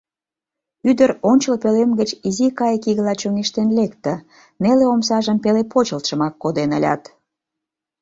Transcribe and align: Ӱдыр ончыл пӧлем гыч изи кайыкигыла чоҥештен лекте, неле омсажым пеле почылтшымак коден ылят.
Ӱдыр 0.89 1.09
ончыл 1.29 1.55
пӧлем 1.63 1.91
гыч 1.99 2.09
изи 2.27 2.47
кайыкигыла 2.59 3.13
чоҥештен 3.21 3.67
лекте, 3.77 4.13
неле 4.61 4.85
омсажым 4.93 5.37
пеле 5.43 5.63
почылтшымак 5.71 6.33
коден 6.41 6.69
ылят. 6.77 7.03